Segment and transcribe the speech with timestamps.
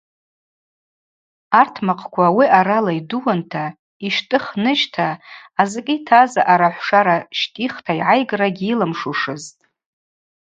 [1.59, 3.65] Артмакъкӏква ауи аъарала йдууынта
[4.07, 5.07] йщтӏых ныжьхта
[5.61, 9.61] азакӏы йтаз аъарагӏвшара щтӏихта йгӏайгра гьйылымшушызтӏ.